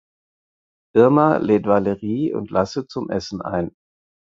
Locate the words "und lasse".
2.33-2.87